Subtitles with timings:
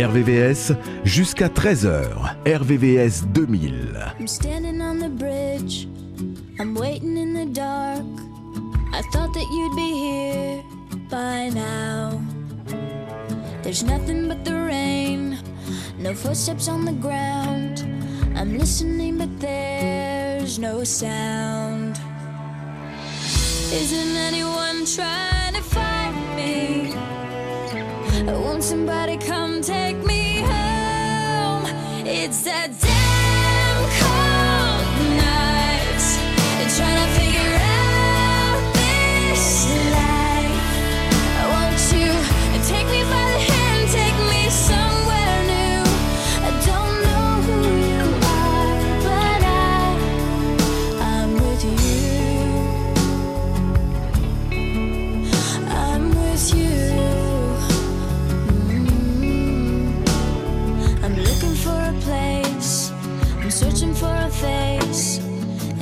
[0.00, 0.72] RVVS
[1.04, 2.34] jusqu'à 13h.
[2.46, 4.14] RVVS 2000.
[4.18, 5.88] I'm standing on the bridge.
[6.58, 8.02] I'm waiting in the dark.
[8.94, 10.62] I thought that you'd be here
[11.10, 12.18] by now.
[13.62, 15.38] There's nothing but the rain.
[15.98, 17.84] No footsteps on the ground.
[18.36, 22.00] I'm listening, but there's no sound.
[23.70, 25.39] Isn't anyone trying?
[28.70, 31.64] Somebody come take me home.
[32.06, 34.86] It's that damn cold
[35.18, 35.98] night.
[36.76, 37.29] Trying to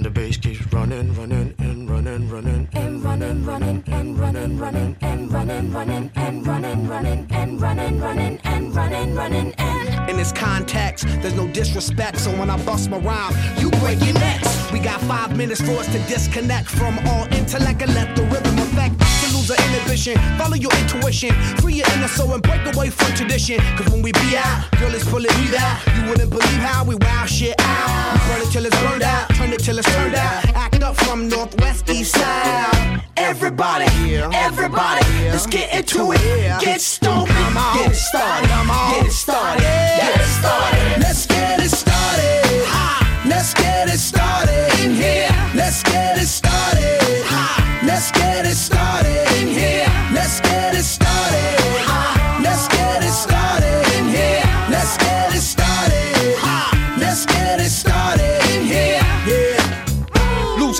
[0.00, 4.96] And the bass keeps running, running, and running, running, and running, running, and running, running,
[5.02, 10.32] and running, running, and running, running, and running, running, and running, running, and In this
[10.32, 14.72] context, there's no disrespect, so when I bust my rhyme, you break your necks.
[14.72, 18.58] We got five minutes for us to disconnect from all intellect and let the rhythm
[18.58, 19.19] affect.
[19.50, 23.58] The inhibition, follow your intuition, free your inner soul and break away from tradition.
[23.76, 25.76] Cause when we be out, girl, it's pulling me out.
[25.96, 28.14] You wouldn't believe how we wow shit out.
[28.14, 30.46] We burn it till it's burned out, turn it till it's turned out.
[30.54, 33.02] Act up from northwest, east side.
[33.16, 33.86] Everybody,
[34.32, 35.04] everybody,
[35.34, 36.60] let's get into it.
[36.60, 41.02] Get stoned, get it started, get it started, get it started.
[41.02, 41.29] Let's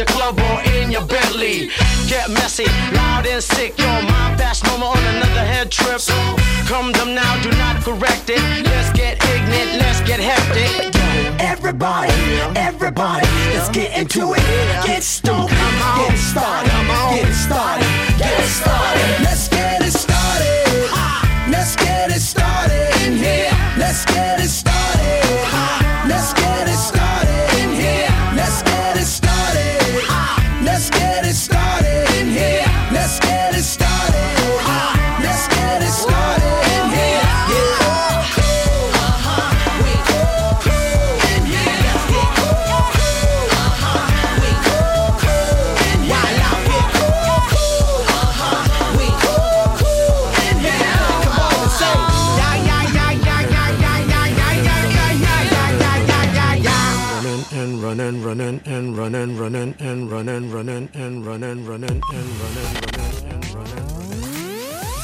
[0.00, 1.68] Your club or in your Bentley.
[2.08, 2.64] Get messy,
[2.96, 3.76] loud and sick.
[3.78, 6.00] Your mind fast, no more on another head trip.
[6.66, 8.40] Come them now, do not correct it.
[8.64, 10.96] Let's get ignorant, let's get hectic.
[11.38, 12.12] Everybody,
[12.56, 14.86] everybody, let's get into it.
[14.86, 15.02] Get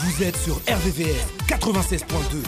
[0.02, 2.42] Vous êtes sur RVVS 96.2.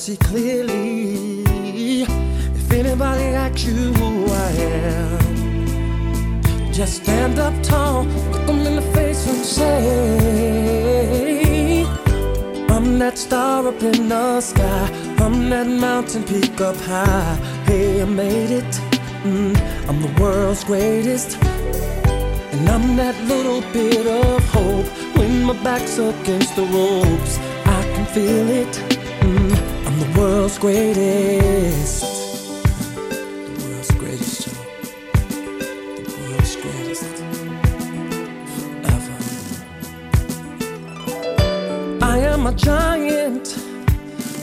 [0.00, 1.42] see clearly.
[2.54, 6.40] If anybody asks you who I am,
[6.72, 9.84] just stand up tall, look them in the face and say,
[12.70, 14.88] I'm that star up in the sky.
[15.18, 17.36] I'm that mountain peak up high.
[17.66, 18.80] Hey, I made it.
[19.22, 19.54] Mm,
[19.86, 21.36] I'm the world's greatest.
[21.44, 24.86] And I'm that little bit of hope
[25.18, 27.38] when my back's against the ropes.
[27.66, 28.89] I can feel it.
[30.12, 32.02] The world's greatest.
[32.62, 34.48] The world's greatest.
[36.04, 37.04] The world's greatest.
[42.02, 43.56] I am a giant.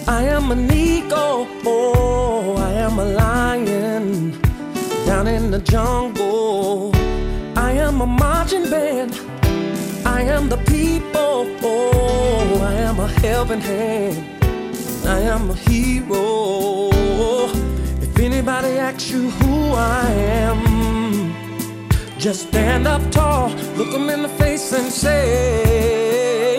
[0.08, 1.48] I am an eagle.
[1.66, 4.40] Oh, I am a lion.
[5.06, 6.92] Down in the jungle.
[7.58, 9.20] I am a marching band.
[10.06, 11.46] I am the people.
[11.62, 14.27] Oh, I am a helping hand.
[15.08, 16.90] I am a hero.
[18.02, 20.06] If anybody asks you who I
[20.44, 21.34] am,
[22.20, 26.58] just stand up tall, look them in the face and say,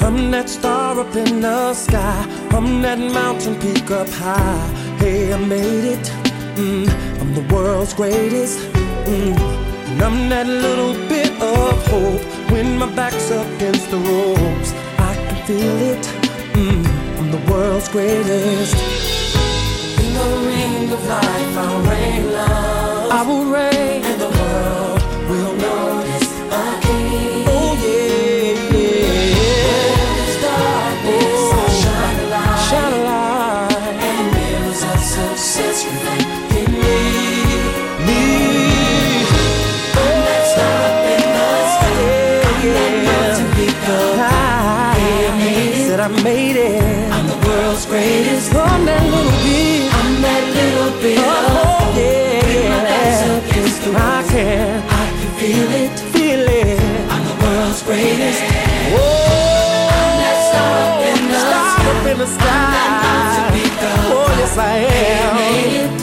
[0.00, 2.26] I'm that star up in the sky.
[2.50, 4.68] I'm that mountain peak up high.
[4.98, 6.12] Hey, I made it.
[6.54, 6.88] Mm,
[7.20, 8.60] I'm the world's greatest.
[9.06, 9.36] Mm,
[9.90, 12.22] and I'm that little bit of hope
[12.52, 14.72] when my back's up against the ropes.
[14.98, 16.23] I can feel it.
[17.34, 18.76] The world's greatest.
[19.98, 23.10] In the ring of life, I'll reign love.
[23.10, 25.03] I will reign, and the world
[57.84, 58.40] greatest.
[58.92, 59.04] Whoa.
[59.92, 62.80] I'm that star up in the star up in the sky.
[64.08, 65.36] Oh yes I am.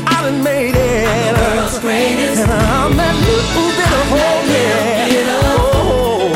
[0.05, 1.09] I done made it.
[1.09, 2.41] I'm the world's greatest.
[2.41, 4.45] And I'm that little bit of hope.
[4.45, 5.41] Yeah.
[5.73, 6.29] Oh.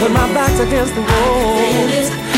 [0.00, 1.58] When my back's against the wall.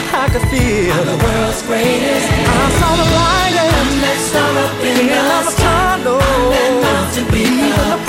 [0.09, 2.27] I could feel I'm the world's greatest.
[2.33, 5.19] I saw the light and that star up in the.
[7.39, 8.08] Even the pot of gold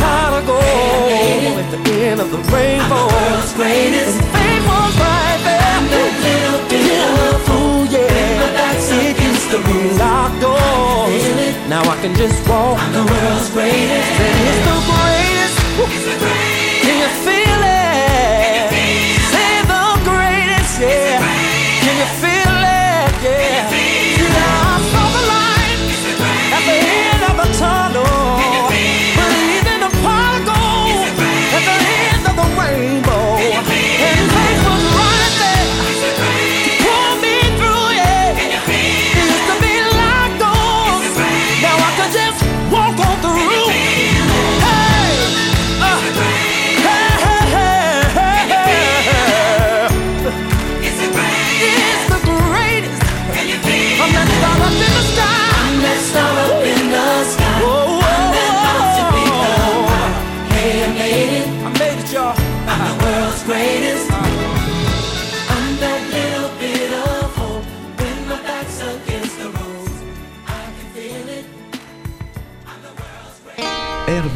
[0.69, 2.85] at the end of the rainbow.
[2.85, 4.17] I'm the world's greatest.
[4.17, 5.69] And fame was right there.
[5.77, 8.41] I'm that little bit of fool, yeah.
[8.41, 9.59] My back's against the
[10.01, 11.23] locked doors.
[11.69, 12.79] Now I can just walk.
[12.79, 14.13] I'm the world's greatest.
[14.25, 15.57] And it's the greatest.
[15.79, 16.01] Can
[16.53, 16.58] you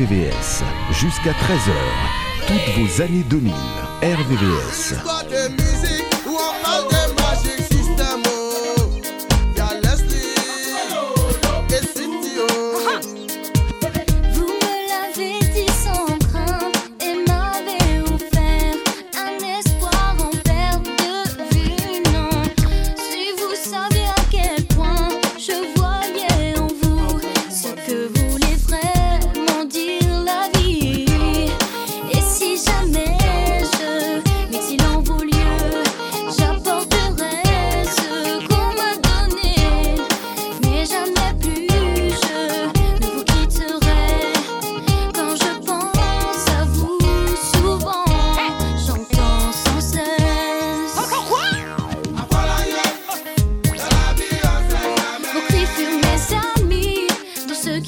[0.04, 1.72] RVVS, jusqu'à 13h.
[2.48, 3.54] Toutes vos années 2000.
[4.02, 5.23] RVVS.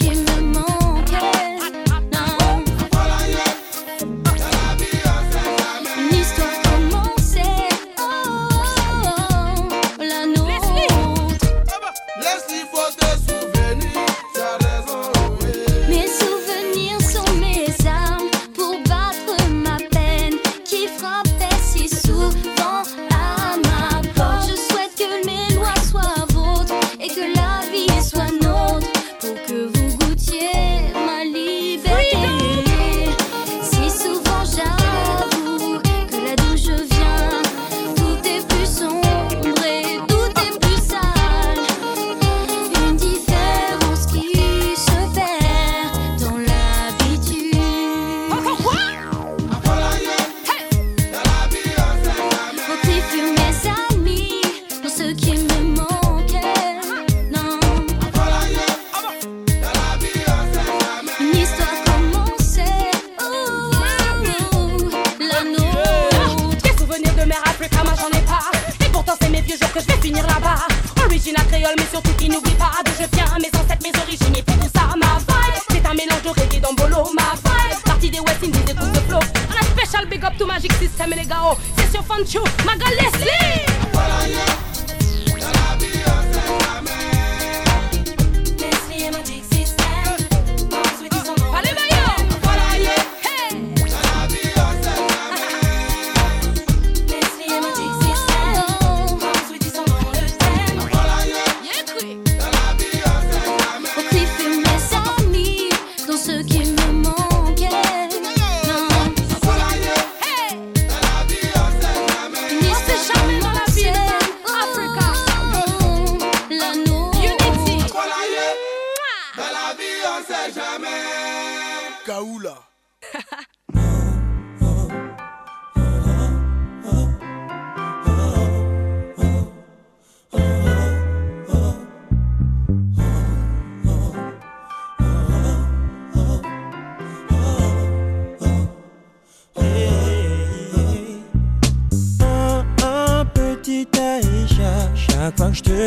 [0.07, 0.74] in the moment.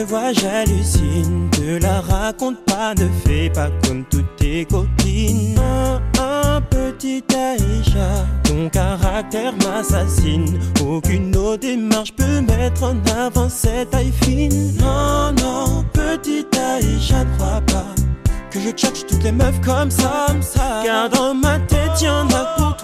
[0.08, 1.48] vois, j'hallucine.
[1.52, 5.58] Te la raconte pas, ne fais pas comme toutes tes copines.
[5.58, 10.58] Un, un petit Aïcha, ton caractère m'assassine.
[10.84, 14.76] Aucune autre démarche peut mettre en avant cette taille fine.
[14.80, 17.94] Non, non, petit Aïcha, ne crois pas
[18.50, 20.26] que je cherche toutes les meufs comme ça.
[20.84, 22.77] Car dans ma tête, y'en a beaucoup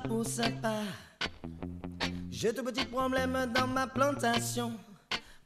[0.00, 0.82] pousse pas
[2.30, 4.72] J'ai de petits problèmes dans ma plantation.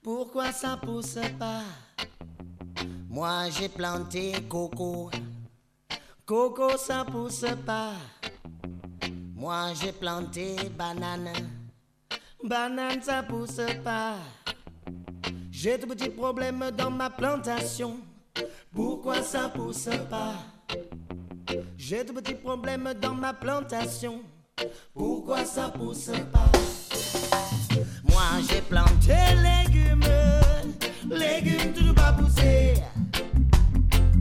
[0.03, 1.63] Pourquoi ça pousse pas
[3.09, 5.11] Moi j'ai planté coco.
[6.25, 7.93] Coco ça pousse pas.
[9.35, 11.33] Moi j'ai planté banane.
[12.43, 14.17] Banane ça pousse pas.
[15.51, 17.99] J'ai de petits problèmes dans ma plantation.
[18.73, 20.35] Pourquoi ça pousse pas
[21.77, 24.23] J'ai de petits problèmes dans ma plantation.
[24.95, 26.51] Pourquoi ça pousse pas?
[28.09, 30.05] Moi j'ai planté légumes,
[31.11, 32.75] légumes toujours pas poussés.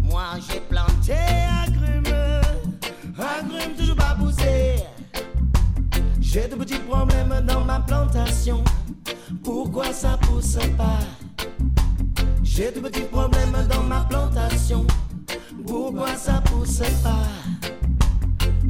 [0.01, 1.13] Moi j'ai planté
[1.65, 2.41] agrumes,
[3.17, 4.83] agrumes toujours pas poussés.
[6.19, 8.63] J'ai de petits problèmes dans ma plantation.
[9.43, 10.99] Pourquoi ça pousse pas?
[12.41, 14.85] J'ai de petits problèmes dans ma plantation.
[15.67, 17.62] Pourquoi ça pousse pas?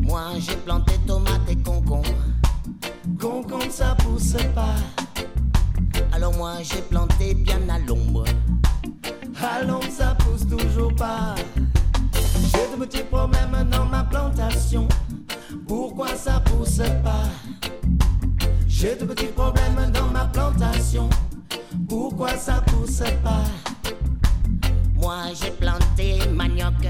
[0.03, 2.09] Moi j'ai planté tomates et concombre.
[3.19, 4.75] Concombre ça pousse pas.
[6.11, 8.25] Alors moi j'ai planté bien à l'ombre.
[9.41, 11.35] À l'ombre ça pousse toujours pas.
[12.51, 14.87] J'ai de petits problèmes dans ma plantation.
[15.67, 17.23] Pourquoi ça pousse pas?
[18.67, 21.09] J'ai de petits problèmes dans ma plantation.
[21.87, 23.45] Pourquoi ça pousse pas?
[24.95, 26.87] Moi j'ai planté manioc.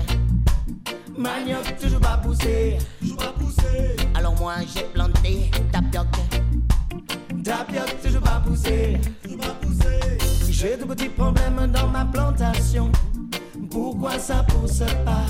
[1.17, 2.77] Manioc toujours pas poussé.
[2.99, 3.95] Toujours pas poussé.
[4.15, 6.07] Alors moi j'ai planté tapioc.
[7.43, 8.97] Tapioc toujours pas poussé.
[9.21, 10.17] Toujours pas poussé.
[10.49, 12.91] J'ai de petits problèmes dans ma plantation.
[13.69, 15.25] Pourquoi ça pousse pas?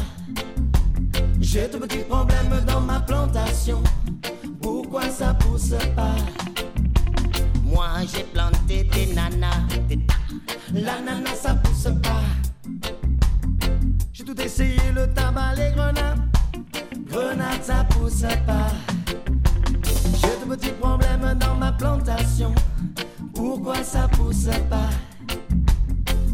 [1.40, 3.84] J'ai de petits problèmes dans ma plantation.
[4.62, 6.16] Pourquoi ça pousse pas?
[7.64, 9.68] Moi j'ai planté des nanas.
[9.90, 10.00] Des...
[10.74, 12.22] L'ananas ça pousse pas.
[14.44, 16.20] Essayé, le tabac, les grenades.
[17.08, 18.72] Grenades ça pousse pas.
[20.20, 22.54] J'ai de petits problèmes dans ma plantation.
[23.34, 24.90] Pourquoi ça pousse pas?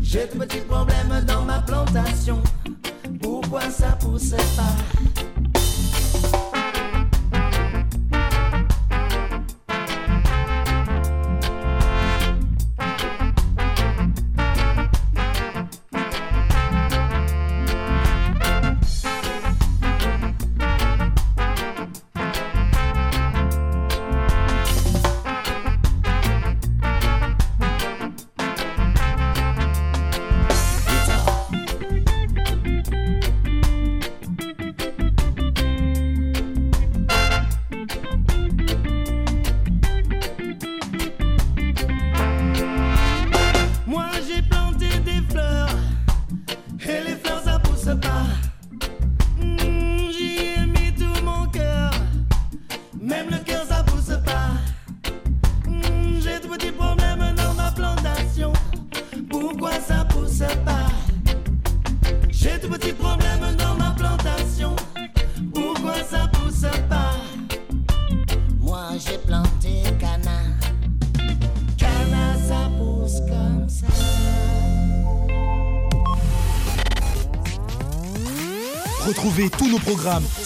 [0.01, 2.41] J'ai de petits problèmes dans ma plantation.
[3.21, 5.18] Pourquoi ça pousse pas?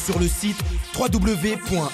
[0.06, 0.58] Sur le site
[0.97, 1.93] www.rvvs.fr.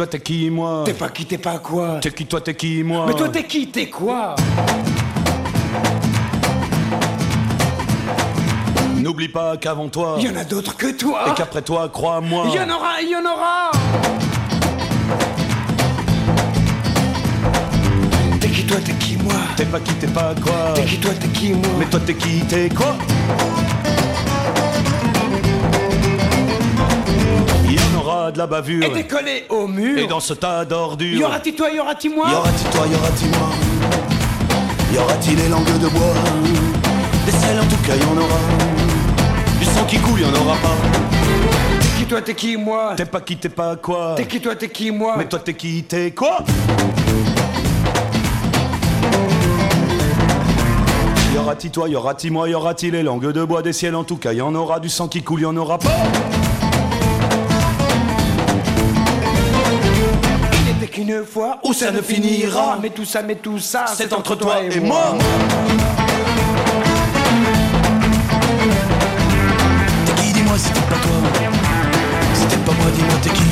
[0.00, 2.82] toi, t'es qui moi T'es pas qui, t'es pas quoi T'es qui toi, t'es qui
[2.82, 4.34] moi Mais toi t'es qui, t'es quoi
[8.96, 12.46] N'oublie pas qu'avant toi, y en a d'autres que toi et qu'après toi, crois-moi.
[12.48, 13.70] Il y en aura, il y en aura
[18.40, 21.10] T'es qui toi, t'es qui moi T'es pas qui, t'es pas quoi T'es qui toi,
[21.12, 22.96] t'es qui moi Mais toi, t'es qui, t'es quoi
[28.30, 29.08] aura de la bavure.
[29.08, 31.18] Collé au mur Et dans ce tas d'ordures.
[31.18, 33.48] Y aura-t-il toi, y aura-t-il moi Y aura-t-il toi, y aura-t-il moi
[34.92, 36.14] Y aura-t-il les langues de bois
[37.26, 38.38] Des selles en tout cas y en aura
[39.58, 40.76] Du sang qui coule, y en aura pas.
[41.80, 44.54] T'es qui toi, t'es qui moi T'es pas qui, t'es pas quoi T'es qui toi,
[44.54, 46.38] t'es qui moi Mais toi, t'es qui, t'es quoi
[51.34, 54.04] Y aura-t-il toi, y aura-t-il moi, y aura-t-il les langues de bois, des ciels en
[54.04, 55.90] tout cas, y en aura du sang qui coule, y en aura pas.
[61.00, 62.78] Qu'une fois où ça ne finira.
[62.80, 65.16] Mais tout ça, mais tout ça C'est entre toi et moi.
[70.06, 71.16] T'es qui, dis-moi t'es pas toi.
[72.48, 73.49] T'es pas moi, dis-moi t'es qui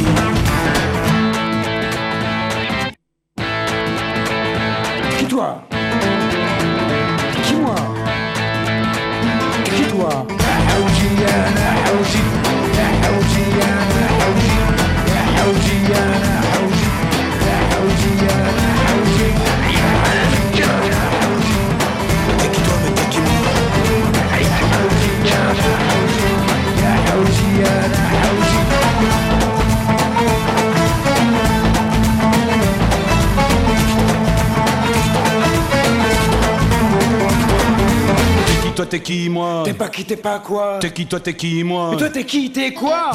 [38.98, 41.90] T'es qui moi T'es pas qui, t'es pas quoi T'es qui toi, t'es qui moi
[41.92, 43.12] Mais toi t'es qui, t'es quoi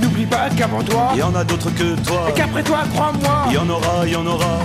[0.00, 2.28] N'oublie pas qu'avant toi Y en a d'autres que toi.
[2.28, 4.60] Et qu'après toi, crois-moi Y en aura, y en aura.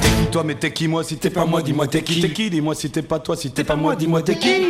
[0.00, 2.22] T'es qui toi, mais t'es qui moi si t'es pas moi, dis-moi t'es qui.
[2.22, 4.68] T'es qui, dis-moi si t'es pas toi, si t'es pas moi, dis-moi t'es qui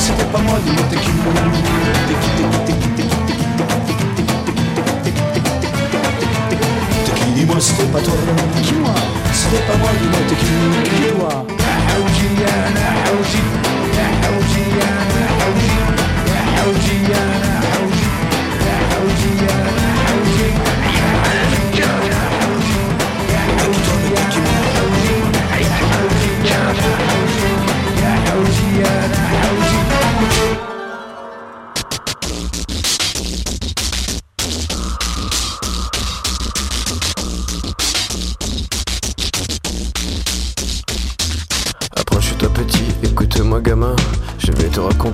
[0.00, 1.10] c'était pas moi de monter qui
[7.14, 8.14] qui dis-moi, c'était pas toi.
[8.62, 8.94] Qui moi
[9.32, 10.46] C'était pas moi de qui?
[10.90, 11.10] Qui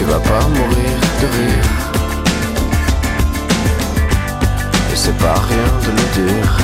[0.00, 1.64] Tu vas pas mourir de rire.
[4.90, 6.58] Et c'est pas rien de le dire.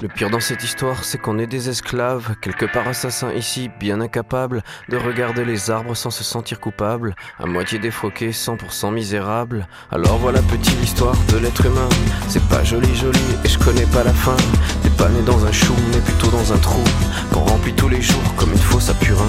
[0.00, 4.00] Le pire dans cette histoire, c'est qu'on est des esclaves, quelque part assassins ici, bien
[4.00, 9.66] incapables de regarder les arbres sans se sentir coupables, à moitié défroqués, 100% misérables.
[9.90, 11.88] Alors voilà petite l'histoire de l'être humain.
[12.28, 14.36] C'est pas joli joli et je connais pas la fin.
[14.92, 16.82] Pas né dans un chou, mais plutôt dans un trou,
[17.32, 19.28] qu'on remplit tous les jours comme une fosse à purin.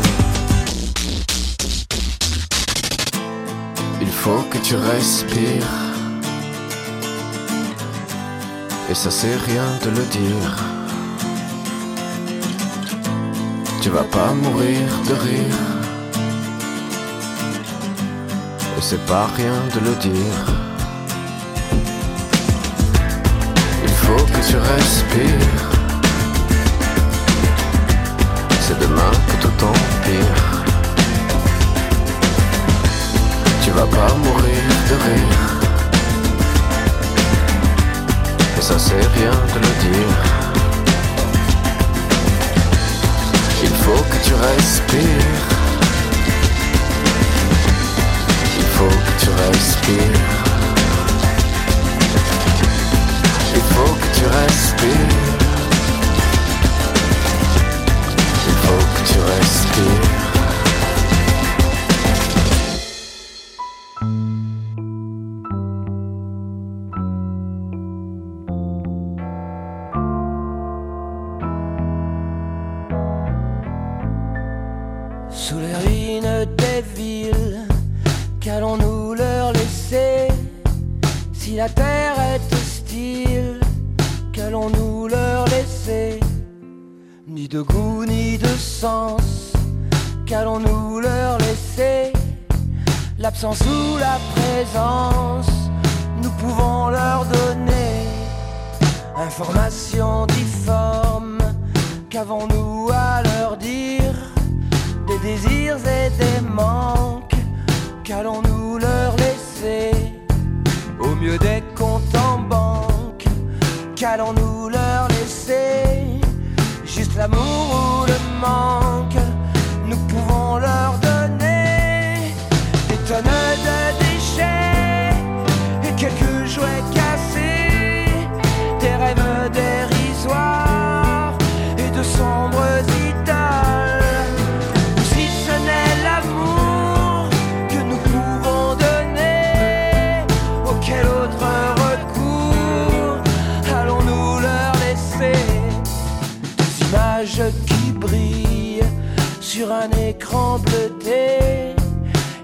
[4.02, 5.74] Il faut que tu respires.
[8.90, 10.52] Et ça c'est rien de le dire.
[13.82, 15.60] Tu vas pas mourir de rire.
[18.78, 20.73] Et c'est pas rien de le dire.
[24.04, 25.62] Faut que tu respires.
[28.60, 30.40] C'est demain que tout empire.
[33.64, 35.42] Tu vas pas mourir de rire.
[38.58, 40.20] Et ça c'est rien de le dire.
[43.64, 45.42] Il faut que tu respires.
[48.60, 50.43] Il faut que tu respires.
[53.74, 54.92] Faut que tu respires.
[58.48, 60.23] Il faut que tu respires.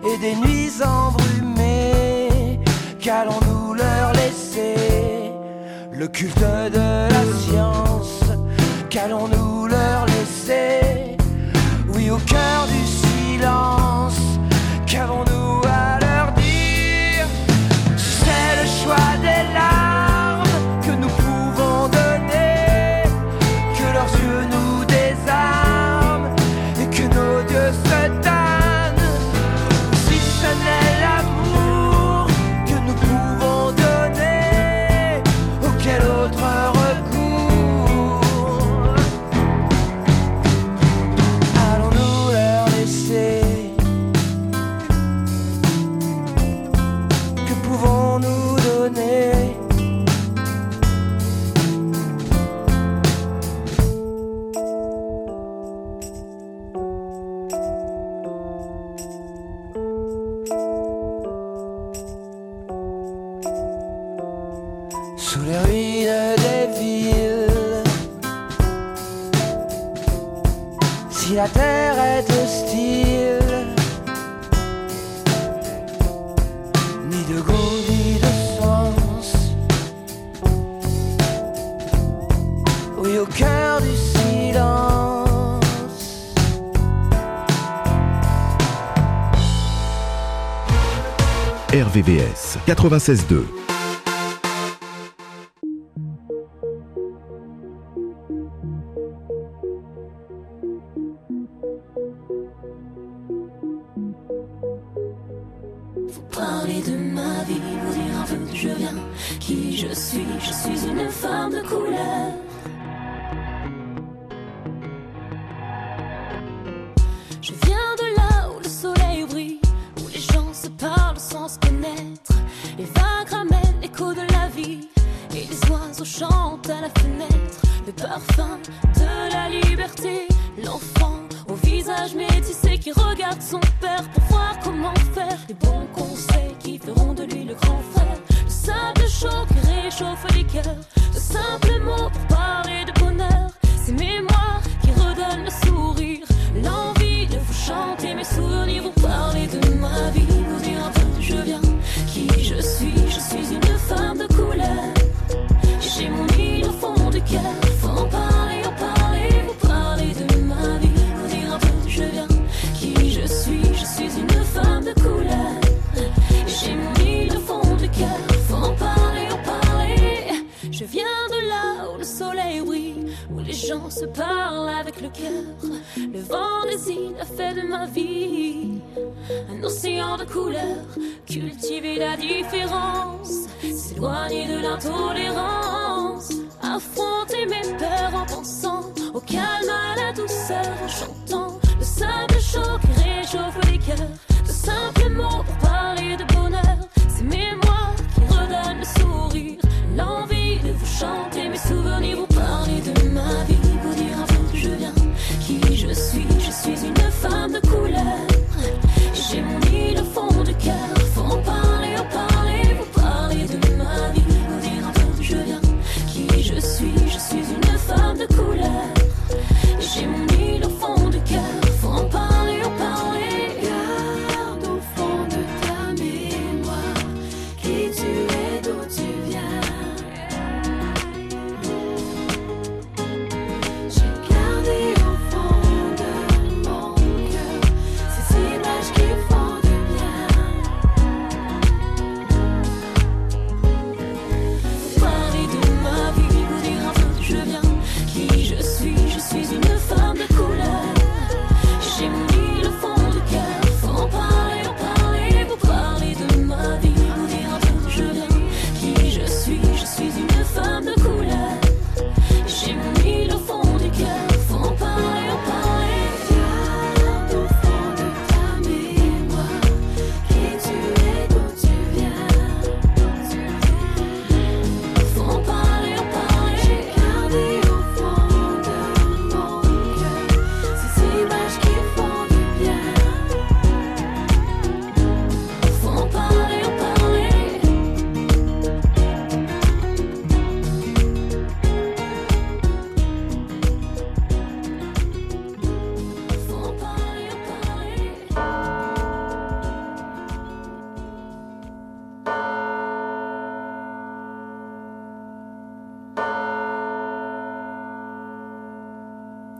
[0.04, 2.60] et des nuits embrumées.
[3.00, 5.32] Qu'allons-nous leur laisser?
[5.92, 8.24] Le culte de la science,
[8.90, 11.18] qu'allons-nous leur laisser?
[11.94, 14.20] Oui, au cœur du silence,
[14.86, 15.39] qu'avons-nous
[91.74, 93.69] RVVS 96.2.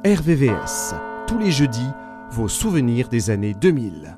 [0.06, 0.96] RVVS.
[1.28, 1.90] Tous les jeudis,
[2.32, 4.16] vos souvenirs des années 2000.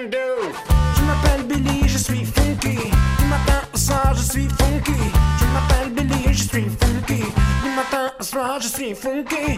[0.00, 2.76] Je m'appelle Billy, je suis funky.
[3.18, 4.92] Du matin au soir, je suis funky.
[5.40, 7.24] Je m'appelle Billy, je suis funky.
[7.64, 9.56] Du matin au soir, je suis funky.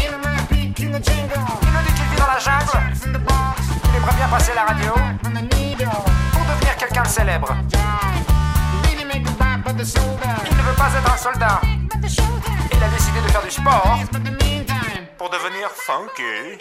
[0.00, 2.80] Il nous dit qu'il vit dans la jungle.
[3.04, 7.54] Il aimerait bien passer la radio pour devenir quelqu'un de célèbre.
[9.82, 11.58] Il ne veut pas être un soldat.
[11.62, 13.98] Il a décidé de faire du sport
[15.16, 16.58] pour devenir funky.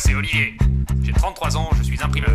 [0.00, 0.54] C'est Olivier.
[1.02, 2.32] J'ai 33 ans, je suis imprimeur.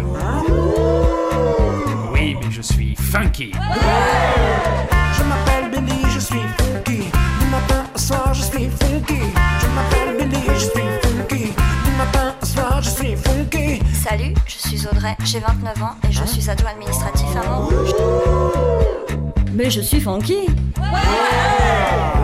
[2.13, 3.51] Oui, baby, je suis funky.
[3.53, 7.09] Je m'appelle Billy, je suis funky.
[7.39, 9.21] Du matin au soir, je suis funky.
[9.59, 10.69] Je m'appelle Billy, je suis
[11.01, 11.53] funky.
[11.85, 13.81] Du matin au soir, je suis funky.
[13.93, 17.93] Salut, je suis Audrey, j'ai 29 ans et je suis adjoint administratif à Montrouge.
[19.53, 20.45] Mais je suis funky.
[20.75, 22.14] Salut,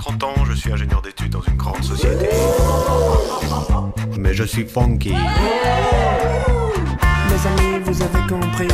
[0.00, 2.30] 30 ans, je suis ingénieur d'études dans une grande société.
[4.16, 5.12] Mais je suis funky.
[5.12, 5.16] Mes
[7.46, 8.68] amis, vous avez compris.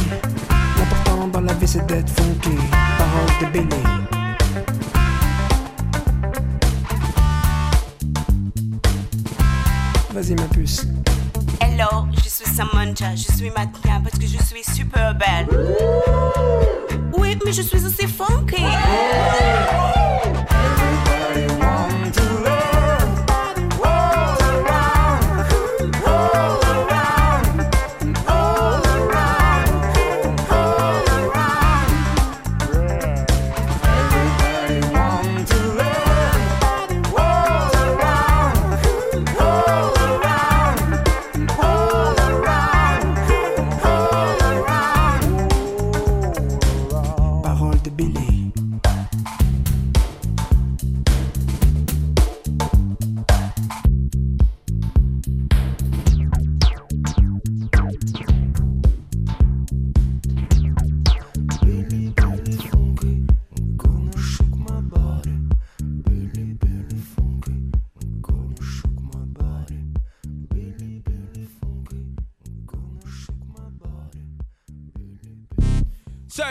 [0.79, 2.57] L'important dans la vie, c'est d'être funky.
[2.97, 3.83] Parole de Billy.
[10.14, 10.87] Vas-y, ma puce.
[11.61, 15.49] Hello, je suis Samantha, je suis mannequin parce que je suis super belle.
[17.18, 18.62] Oui, mais je suis aussi funky.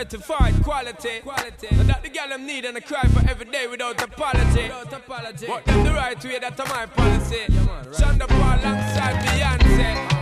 [0.08, 1.20] Certified quality.
[1.22, 1.68] quality.
[1.72, 4.64] And that the girl them need and I cry for every day without apology.
[4.64, 5.48] Without apology.
[5.48, 7.38] But them the right way, that's my policy.
[7.50, 7.88] Yeah, man, right.
[7.88, 10.15] Shonda Paul alongside Beyonce.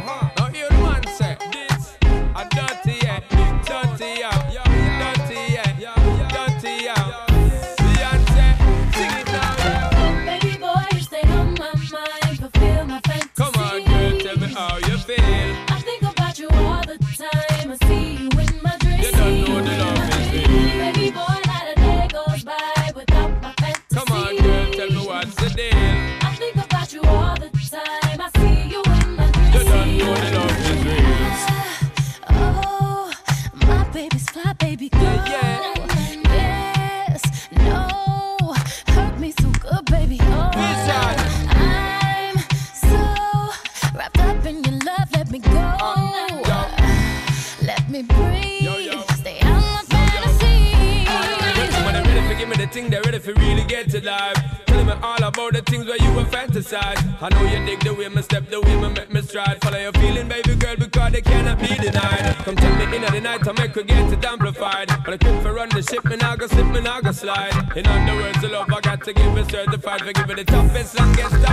[65.94, 67.78] Ship, me now go slip, me go slide.
[67.78, 71.00] In other words, the love I got to give it certified for giving the toughest,
[71.00, 71.53] longest time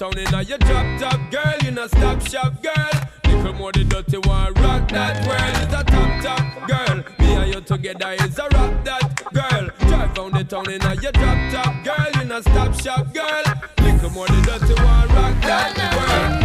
[0.00, 1.54] town inna your drop top, girl.
[1.62, 2.90] You no stop shop, girl.
[3.26, 5.56] Little more the dirty one, rock that world.
[5.62, 7.04] It's a top top, girl.
[7.18, 9.68] Me and you together is a rock that, girl.
[9.88, 12.22] Drive round the town inna your drop top, girl.
[12.22, 13.42] You no stop shop, girl.
[13.82, 16.39] Little more the dirty one, rock that world.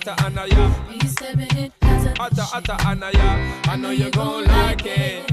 [0.00, 0.74] atta anaya.
[0.90, 1.72] He's stepping in
[2.18, 3.60] atta atta anaya.
[3.64, 5.30] I know you gon' like it.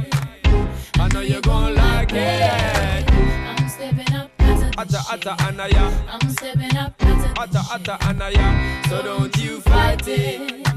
[0.99, 3.11] I know you gon' like it.
[3.11, 4.30] I'm stepping up.
[4.78, 5.91] Atta atta anaya.
[6.09, 6.93] I'm stepping up.
[7.01, 8.84] Atta atta anaya.
[8.89, 10.68] So don't you fight it.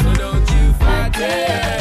[0.00, 1.77] So don't you fight it.